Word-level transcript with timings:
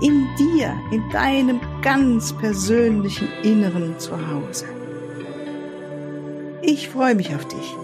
in 0.00 0.26
dir, 0.38 0.74
in 0.90 1.08
deinem 1.10 1.60
ganz 1.82 2.32
persönlichen 2.32 3.28
Inneren 3.42 3.98
zu 3.98 4.12
Hause. 4.12 4.66
Ich 6.62 6.88
freue 6.88 7.14
mich 7.14 7.34
auf 7.34 7.46
dich. 7.46 7.76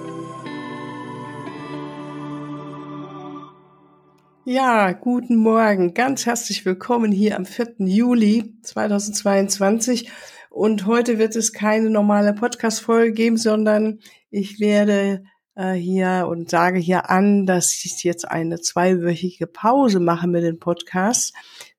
Ja, 4.44 4.92
guten 4.92 5.36
Morgen. 5.36 5.92
Ganz 5.92 6.24
herzlich 6.24 6.64
willkommen 6.64 7.12
hier 7.12 7.36
am 7.36 7.44
4. 7.44 7.74
Juli 7.78 8.54
2022. 8.62 10.10
Und 10.48 10.86
heute 10.86 11.18
wird 11.18 11.36
es 11.36 11.52
keine 11.52 11.90
normale 11.90 12.32
Podcast-Folge 12.32 13.12
geben, 13.12 13.36
sondern 13.36 13.98
ich 14.30 14.58
werde 14.58 15.24
äh, 15.56 15.72
hier 15.72 16.26
und 16.28 16.50
sage 16.50 16.78
hier 16.78 17.10
an, 17.10 17.46
dass 17.46 17.72
ich 17.84 18.04
jetzt 18.04 18.28
eine 18.28 18.60
zweiwöchige 18.60 19.46
Pause 19.46 20.00
mache 20.00 20.28
mit 20.28 20.44
den 20.44 20.58
Podcasts. 20.58 21.32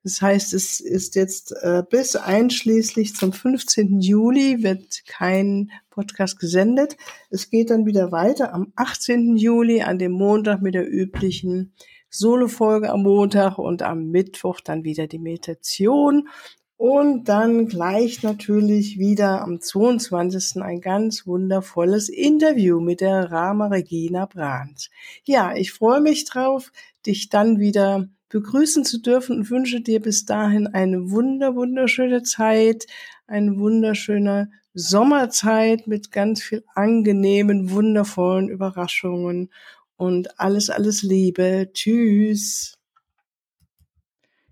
Das 0.04 0.22
heißt, 0.22 0.54
es 0.54 0.80
ist 0.80 1.16
jetzt 1.16 1.54
äh, 1.62 1.84
bis 1.90 2.16
einschließlich 2.16 3.16
zum 3.16 3.34
15. 3.34 4.02
Juli 4.02 4.64
wird 4.64 5.04
kein 5.06 5.72
Podcast 5.90 6.40
gesendet. 6.40 6.98
Es 7.30 7.50
geht 7.50 7.70
dann 7.70 7.86
wieder 7.86 8.12
weiter 8.12 8.54
am 8.54 8.74
18. 8.76 9.38
Juli 9.38 9.82
an 9.82 10.00
dem 10.00 10.14
Montag 10.14 10.62
mit 10.62 10.76
der 10.76 10.90
üblichen 10.90 11.74
Solo-Folge 12.10 12.90
am 12.90 13.04
Montag 13.04 13.58
und 13.58 13.82
am 13.84 14.10
Mittwoch 14.10 14.62
dann 14.62 14.84
wieder 14.84 15.08
die 15.08 15.20
Meditation. 15.20 16.28
Und 16.78 17.24
dann 17.24 17.68
gleich 17.68 18.22
natürlich 18.22 19.00
wieder 19.00 19.42
am 19.42 19.60
22. 19.60 20.62
ein 20.62 20.80
ganz 20.80 21.26
wundervolles 21.26 22.08
Interview 22.08 22.80
mit 22.80 23.02
der 23.02 23.32
Rama 23.32 23.68
Regina 23.68 24.28
Brandt. 24.28 24.92
Ja, 25.24 25.56
ich 25.56 25.74
freue 25.74 26.02
mich 26.02 26.26
drauf, 26.26 26.72
dich 27.08 27.30
dann 27.30 27.60
wieder 27.60 28.08
begrüßen 28.30 28.86
zu 28.86 29.02
dürfen 29.02 29.38
und 29.38 29.50
wünsche 29.50 29.82
dir 29.82 30.00
bis 30.02 30.26
dahin 30.26 30.68
eine 30.68 31.10
wunder, 31.10 31.56
wunderschöne 31.56 32.22
Zeit, 32.22 32.86
eine 33.26 33.58
wunderschöne 33.58 34.52
Sommerzeit 34.76 35.88
mit 35.88 36.12
ganz 36.12 36.44
viel 36.44 36.64
angenehmen, 36.76 37.72
wundervollen 37.72 38.50
Überraschungen 38.50 39.52
und 39.96 40.40
alles, 40.40 40.70
alles 40.70 41.02
Liebe. 41.02 41.72
Tschüss. 41.74 42.78